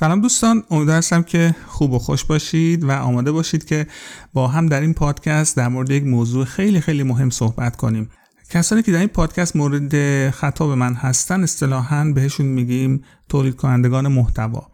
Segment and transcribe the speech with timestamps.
[0.00, 3.86] سلام دوستان امیدوار هستم که خوب و خوش باشید و آماده باشید که
[4.32, 8.10] با هم در این پادکست در مورد یک موضوع خیلی خیلی مهم صحبت کنیم.
[8.50, 14.66] کسانی که در این پادکست مورد خطاب من هستن اصطلاحا بهشون میگیم تولید کنندگان محتوا.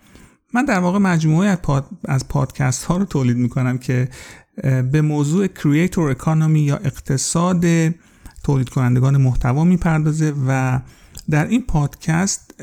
[0.55, 1.59] من در واقع مجموعه
[2.05, 4.09] از پادکست ها رو تولید می‌کنم که
[4.93, 7.65] به موضوع کریتور اکانومی یا اقتصاد
[8.43, 10.81] تولید کنندگان محتوا می‌پردازه و
[11.31, 12.55] در این پادکست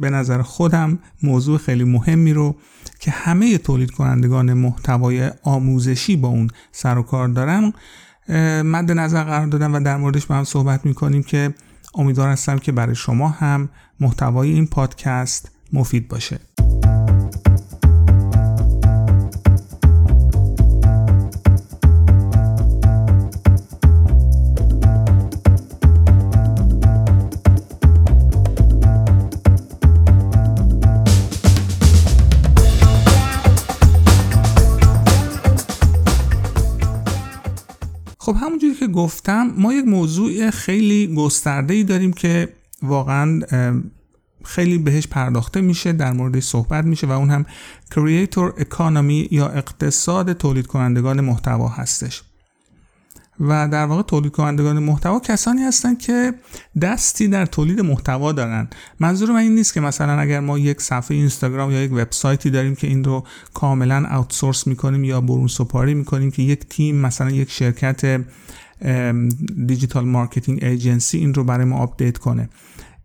[0.00, 2.56] به نظر خودم موضوع خیلی مهمی رو
[3.00, 7.72] که همه تولید کنندگان محتوای آموزشی با اون سر و کار دارن
[8.62, 11.54] مد نظر قرار دادم و در موردش با هم صحبت می‌کنیم که
[11.94, 13.68] امیدوار هستم که برای شما هم
[14.00, 16.53] محتوای این پادکست مفید باشه.
[38.94, 42.48] گفتم ما یک موضوع خیلی گسترده ای داریم که
[42.82, 43.40] واقعا
[44.44, 47.46] خیلی بهش پرداخته میشه در مورد صحبت میشه و اون هم
[47.90, 52.22] Creator Economy یا اقتصاد تولید کنندگان محتوا هستش.
[53.40, 56.34] و در واقع تولید کنندگان محتوا کسانی هستند که
[56.82, 58.68] دستی در تولید محتوا دارن.
[59.00, 62.74] منظور من این نیست که مثلا اگر ما یک صفحه اینستاگرام یا یک وبسایتی داریم
[62.74, 67.50] که این رو کاملا آوتسورس می‌کنیم یا برون سپاری می‌کنیم که یک تیم مثلا یک
[67.50, 68.20] شرکت
[69.66, 72.48] digital marketing agency این رو برای ما آپدیت کنه.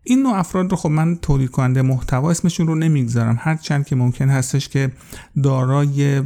[0.02, 3.36] این نوع افراد رو خب من تولید کننده محتوا اسمشون رو نمی‌گذارم.
[3.40, 4.92] هر چند که ممکن هستش که
[5.42, 6.22] دارای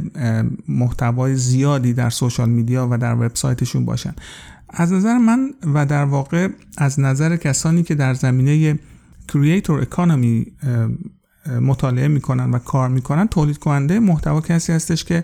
[0.67, 4.13] محتوای زیادی در social media و در وبسایتشون باشن.
[4.69, 8.79] از نظر من و در واقع از نظر کسانی که در زمینه
[9.33, 10.45] creator economy
[11.61, 15.23] مطالعه می‌کنن و کار می‌کنن تولید کننده محتوا کسی هستش که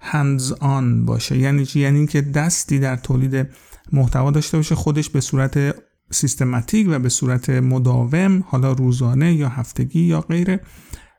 [0.00, 1.38] هندز آن باشه.
[1.38, 3.48] یعنی یعنی اینکه دستی در تولید
[3.92, 5.74] محتوا داشته باشه خودش به صورت
[6.10, 10.60] سیستماتیک و به صورت مداوم حالا روزانه یا هفتگی یا غیره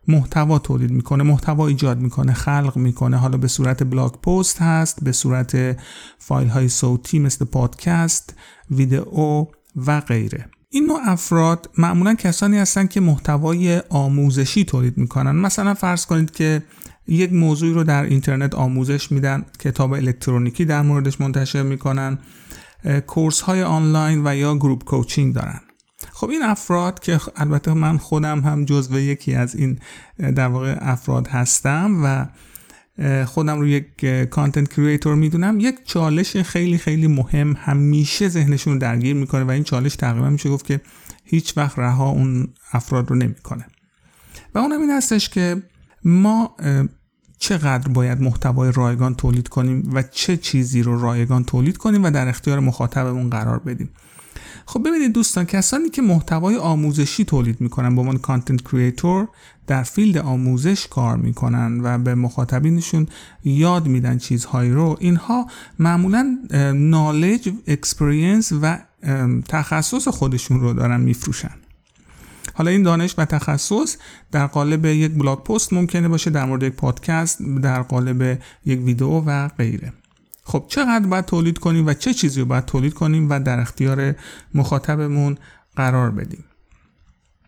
[0.08, 3.18] محتوا تولید می‌کنه محتوا ایجاد می‌کنه خلق می‌کنه.
[3.18, 5.78] حالا به صورت بلاگ پست هست به صورت
[6.20, 8.36] فایل های صوتی مثل پادکست
[8.72, 10.50] ویدئو و غیره.
[10.70, 15.32] این نوع افراد معمولا کسانی هستند که محتوای آموزشی تولید می‌کنن.
[15.32, 16.64] مثلا فرض کنید که
[17.08, 22.18] یک موضوعی رو در اینترنت آموزش میدن کتاب الکترونیکی در موردش منتشر می‌کنن.
[23.08, 25.60] course های آنلاین و یا group coaching دارن.
[26.12, 29.80] خب این افراد که البته من خودم هم جزو یکی از این
[30.18, 32.28] در واقع افراد هستم و
[33.26, 35.60] خودم رو یک content creator می‌دونم.
[35.60, 40.50] یک چالش خیلی خیلی مهم همیشه ذهنشون رو درگیر می‌کنه و این چالش تقریبا میشه
[40.50, 40.82] گفت که
[41.24, 43.66] هیچ وقت رها اون افراد رو نمی‌کنه.
[44.56, 45.64] و اونم این هستش که
[46.04, 46.56] ما
[47.44, 52.28] چقدر باید محتوای رایگان تولید کنیم و چه چیزی رو رایگان تولید کنیم و در
[52.28, 53.90] اختیار مخاطبمون قرار بدیم؟
[54.66, 59.28] خب ببینید دوستان کسانی که محتوای آموزشی تولید می‌کنن به عنوان content creator
[59.68, 63.08] در field آموزش کار می‌کنن و به مخاطبینشون
[63.44, 65.48] یاد میدن چیزهایی رو اینها
[65.80, 66.38] معمولا
[66.76, 68.80] knowledge experience و
[69.50, 71.63] تخصص خودشون رو دارن میفروشن.
[72.54, 73.98] حالا این دانش و تخصص
[74.32, 79.24] در قالب یک بلاگ پست ممکنه باشه در مورد یک پادکست در قالب یک ویدیو
[79.26, 79.94] و غیره.
[80.44, 84.16] خب چقدر باید تولید کنیم و چه چیزی رو باید تولید کنیم و در اختیار
[84.54, 85.38] مخاطبمون
[85.76, 86.44] قرار بدیم؟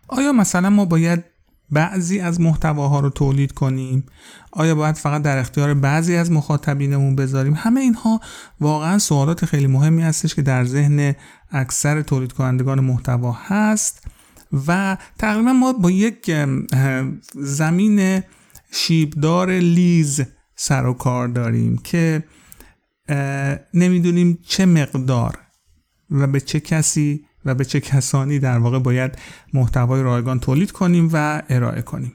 [0.07, 1.23] آیا مثلا ما باید
[1.71, 4.03] بعضی از محتواها رو تولید کنیم؟
[4.51, 8.19] آیا باید فقط در اختیار بعضی از مخاطبینمون بذاریم؟ همه اینها
[8.59, 11.15] واقعا سوالات خیلی مهمی هستش که در ذهن
[11.51, 14.07] اکثر تولید کنندگان محتوا هست.
[14.67, 16.31] و تقریبا ما با یک
[17.33, 18.23] زمین
[18.71, 20.21] شیبدار لیز
[20.55, 22.23] سر و کار داریم که
[23.73, 25.39] نمی‌دونیم چه مقدار
[26.11, 29.17] و به چه کسی و به چه کسانی در واقع باید
[29.53, 32.13] محتوای رایگان تولید کنیم و ارائه کنیم.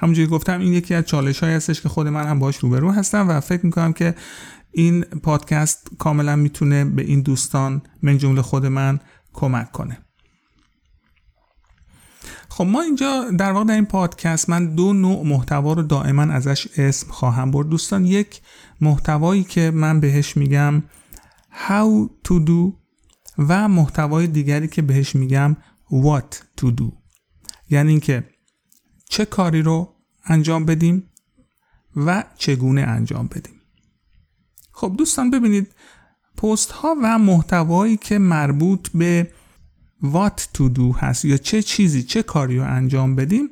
[0.00, 3.28] همونجوری گفتم این یکی از چالش های هستش که خود من هم باش روبرو هستم
[3.28, 4.14] و فکر می‌کنم که
[4.72, 9.00] این پادکست کاملا می‌تونه به این دوستان من جمله خود من
[9.32, 9.98] کمک کنه.
[12.48, 16.68] خب ما اینجا در واقع در این پادکست من دو نوع محتوا رو دائما ازش
[16.76, 17.68] اسم خواهم برد.
[17.68, 18.40] دوستان یک
[18.80, 20.82] محتوایی که من بهش میگم
[21.68, 22.72] how to do
[23.38, 25.56] و محتوای دیگری که بهش میگم
[25.90, 26.92] what to do.
[27.70, 28.24] یعنی اینکه
[29.08, 31.10] چه کاری رو انجام بدیم
[31.96, 33.54] و چگونه انجام بدیم.
[34.72, 35.74] خب دوستان ببینید
[36.36, 39.30] پست ها و محتوایی که مربوط به
[40.02, 43.50] what to do هست یا چه چیزی چه کاری رو انجام بدیم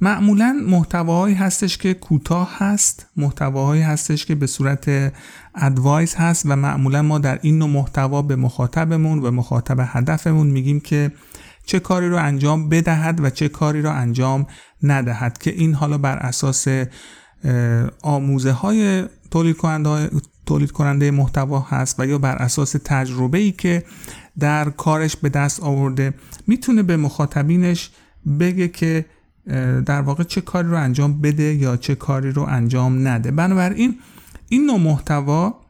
[0.00, 5.12] معمولا محتواهایی هستش که کوتاه هست محتواهایی هستش که به صورت
[5.54, 10.80] ادوایس هست و معمولا ما در این نوع محتوا به مخاطبمون و مخاطب هدفمون میگیم
[10.80, 11.12] که
[11.66, 14.46] چه کاری رو انجام بدهد و چه کاری رو انجام
[14.82, 16.66] ندهد که این حالا بر اساس
[18.02, 20.10] آموزه های تولید کننده,
[20.46, 23.84] تولید کننده محتوا هست و یا بر اساس تجربه ای که
[24.38, 26.14] در کارش به دست آورده
[26.46, 27.90] می‌تونه به مخاطبینش
[28.40, 29.04] بگه که
[29.86, 33.30] در واقع چه کاری رو انجام بده یا چه کاری رو انجام نده.
[33.30, 33.98] بنابراین
[34.48, 35.63] این نوع محتوا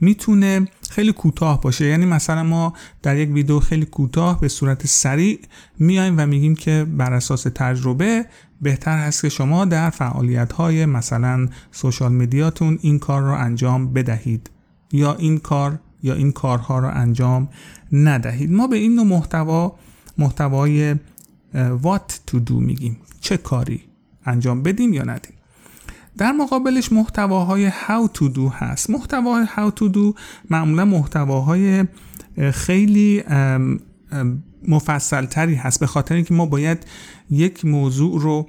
[0.00, 1.86] می‌تونه خیلی کوتاه باشه.
[1.86, 2.72] یعنی مثلا ما
[3.02, 5.40] در یک ویدیو خیلی کوتاه به صورت سریع
[5.78, 8.26] میایم و میگیم که بر اساس تجربه
[8.62, 14.50] بهتر هست که شما در فعالیت های مثلا سوشال میدیاتون این کار رو انجام بدهید
[14.92, 17.48] یا این کار یا این کارها رو انجام
[17.92, 18.52] ندهید.
[18.52, 19.78] ما به این نوع محتوا
[20.18, 20.94] محتوای
[21.54, 22.96] what to do میگیم.
[23.20, 23.80] چه کاری
[24.26, 25.33] انجام بدیم یا ندیم.
[26.18, 28.90] در مقابلش محتواهای how to do هست.
[28.90, 30.18] محتواهای how to do
[30.50, 31.84] معمولا محتواهای
[32.52, 33.24] خیلی
[34.68, 35.80] مفصل تری هست.
[35.80, 36.86] به خاطر اینکه ما باید
[37.30, 38.48] یک موضوع رو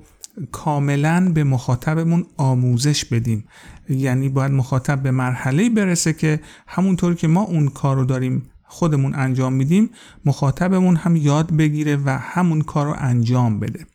[0.52, 3.44] کاملا به مخاطبمون آموزش بدیم.
[3.90, 9.16] یعنی باید مخاطب به مرحله برسه که همونطور که ما اون کار رو داریم خودمون
[9.16, 9.90] انجام میدیم
[10.26, 13.86] مخاطبمون هم یاد بگیره و همون کار رو انجام بده.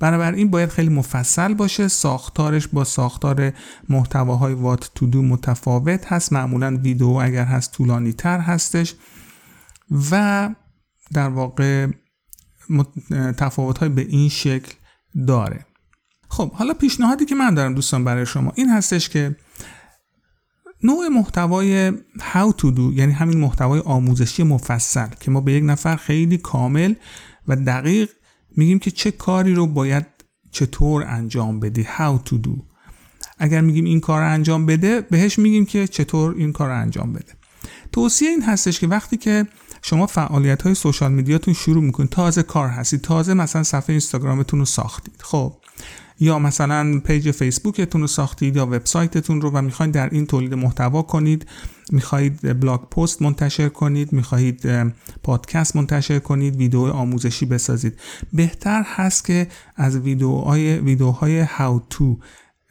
[0.00, 1.88] بنابراین باید خیلی مفصل باشه.
[1.88, 3.52] ساختارش با ساختار
[3.88, 6.32] محتواهای وات تو دو متفاوت هست.
[6.32, 8.94] معمولا ویدیو اگر هست طولانی تر هستش.
[10.10, 10.50] و
[11.12, 11.86] در واقع
[13.36, 14.72] تفاوت به این شکل
[15.26, 15.66] داره.
[16.28, 19.36] خب حالا پیشنهادی که من دارم دوستان برای شما این هستش که
[20.82, 25.96] نوع محتوای how to do یعنی همین محتوای آموزشی مفصل که ما به یک نفر
[25.96, 26.94] خیلی کامل
[27.48, 28.10] و دقیق
[28.58, 30.06] میگیم که چه کاری رو باید
[30.50, 32.50] چطور انجام بدی؟ How to do.
[33.38, 37.12] اگر میگیم این کار رو انجام بده بهش میگیم که چطور این کار رو انجام
[37.12, 37.32] بده.
[37.92, 39.46] توصیه این هستش که وقتی که
[39.82, 44.58] شما فعالیت های social media تون شروع می‌کنید تازه کار هستید تازه مثلا صفحه اینستاگرامتون
[44.58, 45.22] رو ساختید.
[45.22, 45.57] خب
[46.20, 51.02] یا مثلا page فیسبوکتون رو ساختید یا وبسایتتون رو و می‌خواید در این تولید محتوا
[51.02, 51.46] کنید
[51.92, 54.66] می‌خواهید blog post منتشر کنید می‌خواهید
[55.22, 58.00] پادکست منتشر کنید ویدیو آموزشی بسازید.
[58.32, 62.18] بهتر هست که از ویدیوهای ویدیوهای هاو تو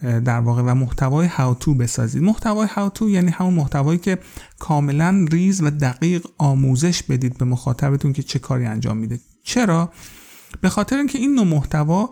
[0.01, 2.23] در واقع و محتوای هاو تو بسازید.
[2.23, 4.17] محتوای هاو تو یعنی همون محتوایی که
[4.59, 9.19] کاملا ریز و دقیق آموزش بدید به مخاطبتون که چه کاری انجام میده.
[9.43, 9.91] چرا؟
[10.61, 12.09] به خاطر اینکه این نوع محتوا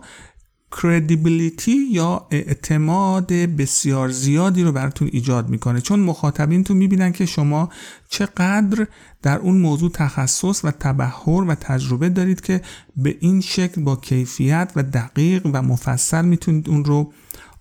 [0.82, 5.80] کردیبیلیتی یا اعتماد بسیار زیادی رو براتون ایجاد می‌کنه.
[5.80, 7.68] چون مخاطبین تو می‌بینن که شما
[8.08, 8.86] چقدر
[9.22, 12.62] در اون موضوع تخصص و تبحر و تجربه دارید که
[12.96, 17.12] به این شکل با کیفیت و دقیق و مفصل می‌تونید اون رو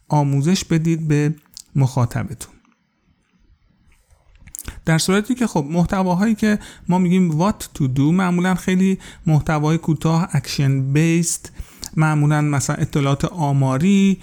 [0.07, 1.35] آموزش بدید به
[1.75, 2.53] مخاطبتون.
[4.85, 6.59] در صورتی که خب محتواهایی که
[6.89, 11.50] ما میگیم what to do معمولا خیلی محتوای کوتاه action based
[11.95, 14.18] معمولا مثلا اطلاعات آماری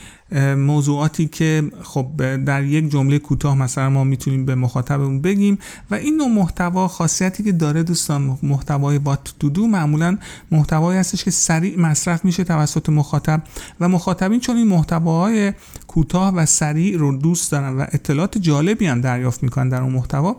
[0.57, 2.07] موضوعاتی که خب
[2.45, 5.59] در یک جمله کوتاه مثلا ما می‌تونیم به مخاطبمون بگیم
[5.91, 10.19] و این نوع محتوا خاصیتی که داره دوستان محتوای وات تو معمولا
[10.51, 13.43] محتوایی هستش که سریع مصرف میشه توسط مخاطب
[13.81, 15.53] و مخاطبین چون این محتواهای
[15.87, 20.37] کوتاه و سریع رو دوست دارن و اطلاعات جالبی هم دریافت می‌کنن در اون محتوا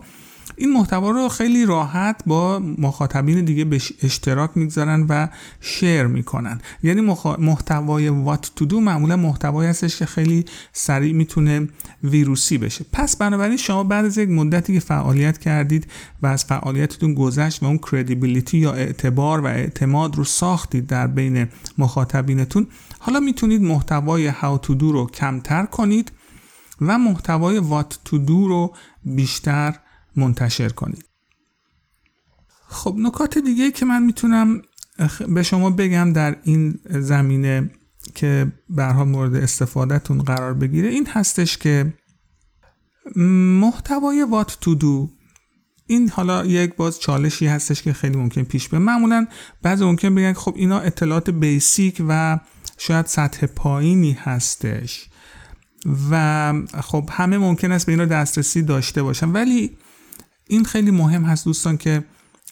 [0.56, 5.28] این محتوا رو خیلی راحت با مخاطبین دیگه به اشتراک می‌گذارن و
[5.60, 6.60] شیر می‌کنن.
[6.82, 7.00] یعنی
[7.38, 11.68] محتوای وات تو دو معمولا محتوایی هستش که خیلی سریع می‌تونه
[12.04, 12.84] ویروسی بشه.
[12.92, 15.86] پس بنابراین شما بعد از یک مدتی که فعالیت کردید
[16.22, 21.48] و از فعالیتتون گذشت و اون کردیبیلیتی یا اعتبار و اعتماد رو ساختید در بین
[21.78, 22.66] مخاطبینتون
[22.98, 26.12] حالا می‌تونید محتوای هاو تو دو رو کمتر کنید
[26.80, 29.74] و محتوای وات تو دو رو بیشتر
[30.16, 31.04] منتشر کنید.
[32.68, 34.62] خب نکات دیگه که من می‌تونم
[35.28, 37.70] به شما بگم در این زمینه
[38.14, 41.94] که برها مورد استفادهتون قرار بگیره این هستش که
[43.60, 45.10] محتوای وات تو دو
[45.86, 49.26] این حالا یک باز چالشی هستش که خیلی ممکن پیش به معمولا
[49.62, 52.40] بعضی ممکن بگن خب اینا اطلاعات بیسیک و
[52.78, 55.08] شاید سطح پایینی هستش
[56.10, 56.52] و
[56.82, 59.32] خب همه ممکن است به اینا دسترسی داشته باشن.
[59.32, 59.78] ولی
[60.48, 62.04] این خیلی مهم هست دوستان که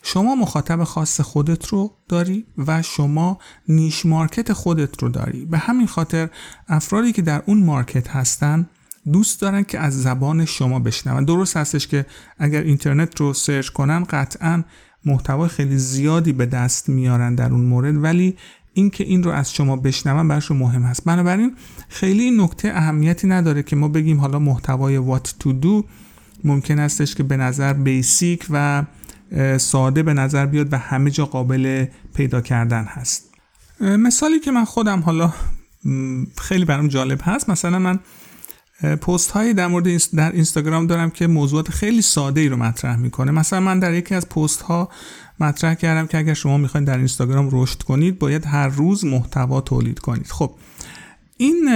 [0.02, 5.44] شما مخاطب خاص خودت رو داری و شما niche market خودت رو داری.
[5.44, 6.28] به همین خاطر
[6.68, 8.68] افرادی که در اون market هستن
[9.12, 11.25] دوست دارن که از زبان شما بشنون.
[11.25, 12.06] درست هستش که
[12.38, 14.64] اگر اینترنت رو search کنن قطعا
[15.04, 18.37] محتوای خیلی زیادی به دست میارن در اون مورد ولی
[18.75, 21.04] اینکه این رو از شما بشنون براشون مهم هست.
[21.04, 21.56] بنابراین
[21.88, 25.85] خیلی نکته اهمیتی نداره که ما بگیم حالا محتوای what to do
[26.44, 28.84] ممکن استش که به نظر بیسیک و
[29.58, 33.30] ساده به نظر بیاد و همه جا قابل پیدا کردن هست.
[33.80, 35.32] مثالی که من خودم حالا
[36.38, 37.50] خیلی برام جالب هست.
[37.50, 38.00] مثلا من
[38.82, 43.30] پست هایی در مورد در اینستاگرام دارم که موضوعات خیلی ساده ای رو مطرح می‌کنه.
[43.30, 44.88] مثلا من در یکی از پست ها
[45.40, 49.99] مطرح کردم که اگر شما می‌خواید در اینستاگرام رشد کنید باید هر روز محتوا تولید
[49.99, 50.26] کنید.
[50.26, 50.54] خب
[51.37, 51.68] این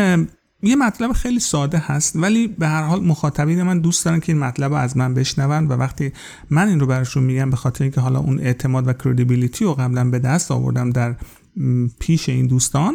[0.67, 4.43] یه مطلب خیلی ساده هست ولی به هر حال مخاطبین من دوست دارن که این
[4.43, 6.13] مطلب رو از من بشنون و وقتی
[6.51, 10.05] من این رو براشون میگم به خاطر اینکه حالا اون اعتماد و کردیبیلیتی رو قبلا
[10.05, 11.17] به دست آوردم در
[11.99, 12.95] پیش این دوستان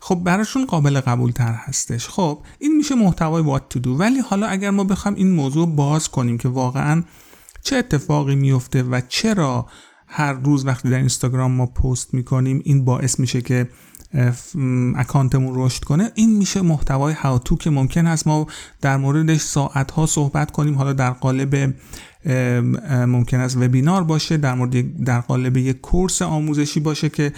[0.00, 2.08] خب براشون قابل قبول تر هستش.
[2.08, 3.86] خب این میشه محتوای what to do.
[3.86, 7.02] ولی حالا اگر ما بخوام این موضوع باز کنیم که واقعا
[7.62, 9.66] چه اتفاقی میفته و چرا
[10.06, 13.68] هر روز وقتی در اینستاگرام ما پست می‌کنیم این باعث میشه که
[14.96, 16.10] اکانتمون رشد کنه.
[16.14, 18.46] این میشه محتوای هاوتو که ممکن است ما
[18.80, 20.74] در موردش ساعت ها صحبت کنیم.
[20.74, 21.74] حالا در قالب
[23.06, 27.32] ممکن است وبینار باشه در مورد در قالب یک کورس آموزشی باشه که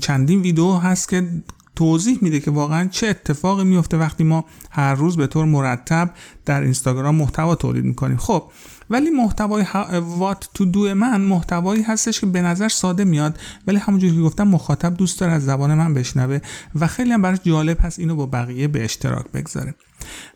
[0.00, 1.28] چندین ویدیو هست که
[1.76, 6.10] توضیح میده که واقعا چه اتفاقی میفته وقتی ما هر روز به طور مرتب
[6.44, 8.16] در اینستاگرام محتوا تولید می‌کنیم.
[8.16, 8.44] خب
[8.90, 9.64] ولی محتوای
[10.00, 14.48] وات تو دو من محتوایی هستش که به نظر ساده میاد ولی همونجوری که گفتم
[14.48, 16.38] مخاطب دوست داره از زبان من بشنوه
[16.74, 19.74] و خیلی هم براش جالب هست اینو با بقیه به اشتراک بگذاره.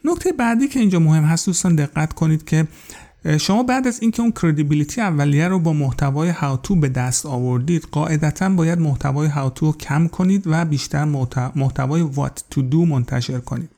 [0.04, 2.66] نکته بعدی که اینجا مهم هست دوستان دقت کنید که
[3.40, 8.48] شما بعد از اینکه اون کردیبیلیتی اولیه رو با محتوای هاوتو به دست آوردید قاعدتا
[8.48, 11.04] باید محتوای هاوتو رو کم کنید و بیشتر
[11.54, 13.70] محتوای وات تو دو منتشر کنید.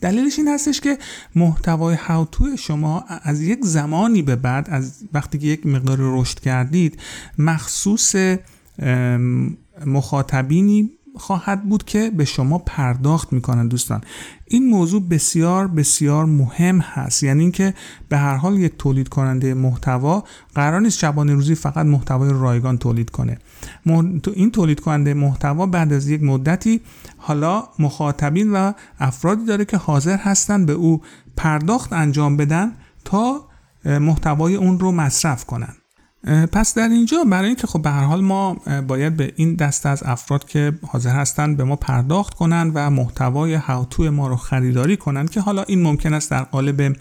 [0.00, 0.98] دلیلش این هستش که
[1.34, 7.00] محتوای هاوتو شما از یک زمانی به بعد از وقتی که یک مقدار رشد کردید
[7.38, 8.16] مخصوص
[9.86, 14.00] مخاطبینی خواهد بود که به شما پرداخت می‌کنن دوستان.
[14.44, 17.22] این موضوع بسیار بسیار مهم هست.
[17.22, 17.74] یعنی اینکه
[18.08, 23.10] به هر حال یک تولید کننده محتوا قرار نیست شبانه روزی فقط محتوای رایگان تولید
[23.10, 23.38] کنه.
[24.34, 26.80] این تولید کننده محتوا بعد از یک مدتی
[27.16, 31.02] حالا مخاطبین و افرادی داره که حاضر هستن به او
[31.36, 32.72] پرداخت انجام بدن
[33.04, 33.48] تا
[33.84, 35.74] محتوای اون رو مصرف کنن.
[36.52, 38.54] پس در اینجا برای اینکه خب به هر حال ما
[38.88, 43.54] باید به این دسته از افراد که حاضر هستند به ما پرداخت کنند و محتوای
[43.54, 46.96] هاوتو ما رو خریداری کنند که حالا این ممکن است در قالب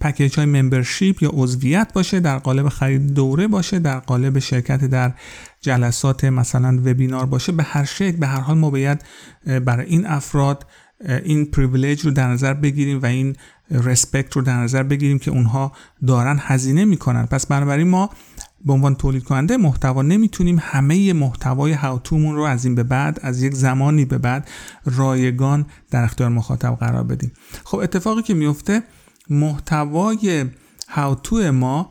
[0.00, 5.12] پکیج های ممبرشیپ یا عضویت باشه در قالب خرید دوره باشه در قالب شرکت در
[5.60, 7.52] جلسات مثلا وبینار باشه.
[7.52, 9.04] به هر شکل به هر حال ما باید
[9.64, 10.66] برای این افراد
[11.24, 13.36] این پریویلیج رو در نظر بگیریم و این
[13.70, 15.72] رسپکت رو در نظر بگیریم که اونها
[16.06, 17.26] دارن هزینه می‌کنن.
[17.26, 18.10] پس بنابراین ما
[18.64, 23.42] به عنوان تولید کننده محتوا نمی‌تونیم همه محتوای هاوتومون رو از این به بعد از
[23.42, 24.48] یک زمانی به بعد
[24.84, 27.32] رایگان در اختیار مخاطب قرار بدیم.
[27.64, 28.82] خب اتفاقی که میفته
[29.30, 30.44] محتوای
[30.88, 31.90] هاوتو ما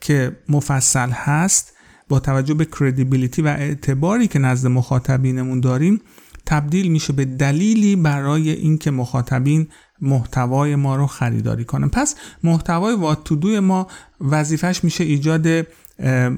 [0.00, 1.72] که مفصل هست
[2.08, 6.00] با توجه به کردیبیلیتی و اعتباری که نزد مخاطبینمون داریم
[6.46, 9.68] تبدیل میشه به دلیلی برای اینکه مخاطبین
[10.00, 11.88] محتوای ما رو خریداری کنن.
[11.88, 13.86] پس محتوای وات تو ما
[14.20, 15.66] وظیفش میشه ایجاد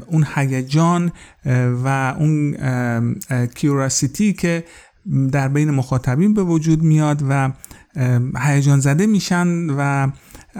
[0.06, 1.12] اون هیجان
[1.84, 2.56] و اون
[3.54, 4.64] کیوراسیتی که
[5.32, 7.52] در بین مخاطبین به وجود میاد و
[8.38, 10.10] هیجان زده میشن و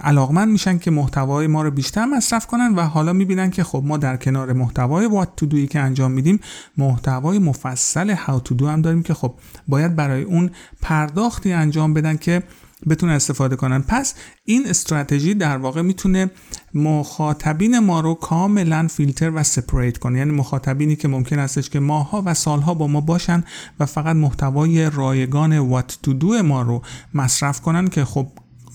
[0.03, 3.97] علاقمند میشن که محتوای ما رو بیشتر مصرف کنن و حالا می‌بینن که خب ما
[3.97, 6.41] در کنار محتوای وات تو دوی که انجام میدیم
[6.77, 9.35] محتوای مفصل هاو تو دو هم داریم که خب
[9.69, 10.51] باید برای اون
[10.83, 12.43] پرداختی انجام بدن که
[12.89, 13.83] بتونه استفاده کنن.
[13.83, 14.15] پس
[14.45, 16.31] این استراتژی در واقع می‌تونه
[16.75, 20.19] مخاطبین ما رو کاملا فیلتر و سپریت کنه.
[20.19, 23.45] یعنی مخاطبینی که ممکن استش که ماها و سالها با ما باشن
[23.81, 26.83] و فقط محتوای رایگان وات تو دو ما رو
[27.15, 28.27] مصرف کنن که خب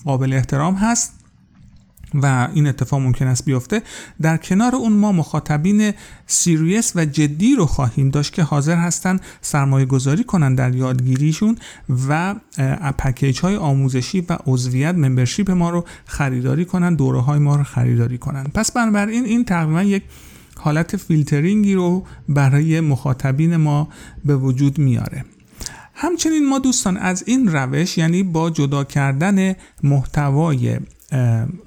[0.04, 1.19] قابل احترام هست.
[2.14, 3.82] و این اتفاق ممکن است بیفته
[4.22, 5.92] در کنار اون ما مخاطبین
[6.26, 11.56] serious و جدی رو خواهیم داشت که حاضر هستن سرمایه گذاری کنن در یادگیریشون
[12.08, 12.34] و
[12.98, 18.18] package های آموزشی و عضویت membership ما رو خریداری کنن دوره های ما رو خریداری
[18.18, 18.44] کنن.
[18.44, 20.02] پس بنابراین این تقریبا یک
[20.56, 23.88] حالت فیلترینگی رو برای مخاطبین ما
[24.24, 25.24] به وجود میاره.
[25.94, 30.78] همچنین ما دوستان از این روش یعنی با جدا کردن محتوای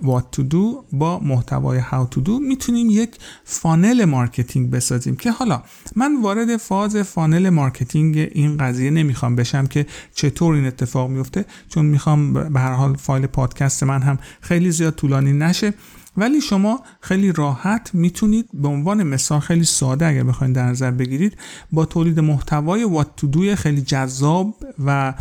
[0.04, 5.64] what to do با محتوای how to do می‌تونیم یک funnel marketing بسازیم که حالا
[5.96, 9.86] من وارد فاز funnel marketing این قضیه نمی‌خوام بشم که
[10.16, 14.96] چطور این اتفاق میفته چون می‌خوام به هر حال فایل پادکست من هم خیلی زیاد
[14.96, 15.74] طولانی نشه.
[16.18, 21.38] ولی شما خیلی راحت می‌تونید به عنوان مثال خیلی ساده اگر بخواید در نظر بگیرید
[21.72, 25.14] با تولید محتوای what to خیلی جذاب و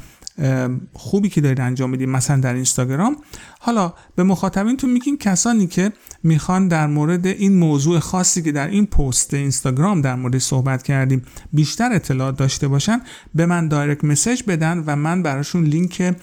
[0.93, 3.17] خوبی که دارید انجام می‌دید مثلا در اینستاگرام
[3.65, 5.93] حالا به مخاطبینتون میگیم کسانی که
[6.23, 11.23] می‌خوان در مورد این موضوع خاصی که در این پست اینستاگرام در مورد صحبت کردیم
[11.53, 13.01] بیشتر اطلاعات داشته باشن
[13.35, 16.15] به من direct message بدن و من براشون لینک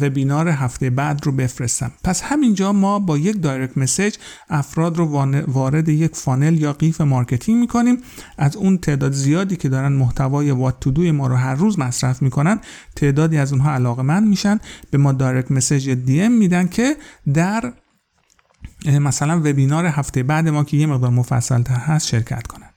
[0.00, 1.92] وبینار هفته بعد رو بفرستم.
[2.04, 4.14] پس همینجا ما با یک direct message
[4.50, 5.06] افراد رو
[5.48, 7.98] وارد یک funnel یا قیف marketing می‌کنیم.
[8.38, 12.60] از اون تعداد زیادی که دارن محتوای وات تو ما رو هر روز مصرف می‌کنن
[12.96, 16.96] تعدادی از اونها علاقه من میشن به ما دایرکت مسج دی ام میدن که
[17.34, 17.72] در
[18.86, 22.70] مثلا وبینار هفته بعد ما که یه مقدار مفصل تر هست شرکت کنن.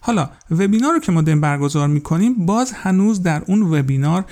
[0.00, 4.24] حالا وبینار رو که ما داریم برگزار می‌کنیم باز هنوز در اون وبینار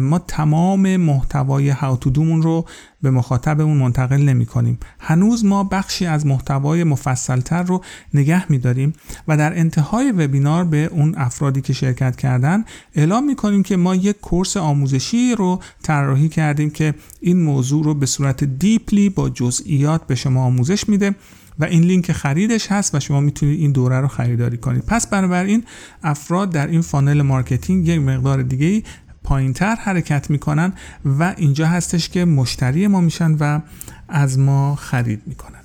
[0.00, 2.64] ما تمام محتوای هاو تو دومون رو
[3.02, 4.78] به مخاطبمون منتقل نمی کنیم.
[5.00, 7.84] هنوز ما بخشی از محتوای مفصلتر رو
[8.14, 8.92] نگه می داریم
[9.28, 13.94] و در انتهای وبینار به اون افرادی که شرکت کردن اعلام می کنیم که ما
[13.94, 20.06] یک course آموزشی رو طراحی کردیم که این موضوع رو به صورت deeply با جزئیات
[20.06, 21.14] به شما آموزش میده
[21.58, 24.84] و این لینک خریدش هست و شما می‌تونید این دوره رو خریداری کنید.
[24.86, 25.64] پس بنابراین
[26.02, 28.82] افراد در این funnel marketing یک مقدار دیگه
[29.30, 30.72] پایینتر حرکت می‌کنن
[31.04, 33.60] و اینجا هستش که مشتری ما میشن و
[34.08, 35.60] از ما خرید می‌کنن.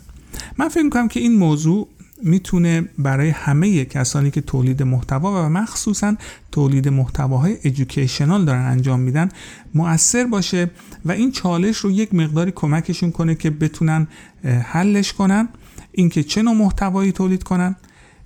[0.57, 1.87] من فکر می‌کنم که این موضوع
[2.23, 6.15] می‌تونه برای همه کسانی که تولید محتوا و مخصوصا
[6.51, 9.29] تولید محتواهای ادویکیشنال دارن انجام میدن
[9.73, 10.71] مؤثر باشه
[11.05, 14.07] و این چالش رو یک مقداری کمکشون کنه که بتونن
[14.43, 15.49] حلش کنن
[15.91, 17.75] اینکه چه نوع محتوایی تولید کنن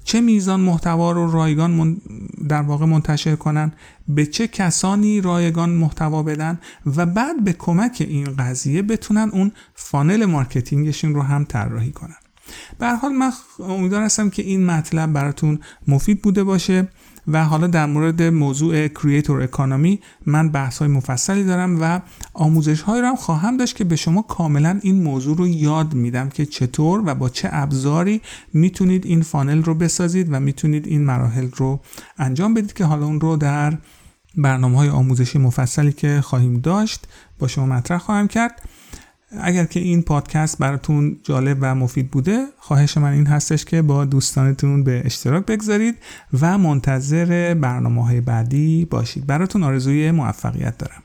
[0.09, 2.01] چه میزان محتوا رو رایگان
[2.47, 3.71] در واقع منتشر کنن
[4.07, 10.25] به چه کسانی رایگان محتوا بدن و بعد به کمک این قضیه بتونن اون funnel
[10.25, 12.15] marketing شون رو هم طراحی کنن.
[12.79, 16.87] به حال من امیدوار هستم که این مطلب براتون مفید بوده باشه.
[17.29, 21.99] و حالا در مورد موضوع creator economy من بحث های مفصلی دارم و
[22.33, 26.29] آموزش هایی رو هم خواهم داشت که به شما کاملا این موضوع رو یاد میدم
[26.29, 28.21] که چطور و با چه ابزاری
[28.53, 31.79] می‌تونید این funnel رو بسازید و می‌تونید این مراحل رو
[32.17, 33.77] انجام بدید که حالا اون رو در
[34.37, 37.07] برنامه های آموزشی مفصلی که خواهیم داشت
[37.39, 38.61] با شما مطرح خواهم کرد.
[39.31, 44.05] اگر که این پادکست براتون جالب و مفید بوده خواهش من این هستش که با
[44.05, 45.95] دوستانتون به اشتراک بگذارید
[46.41, 49.27] و منتظر برنامه های بعدی باشید.
[49.27, 51.03] براتون آرزوی موفقیت دارم.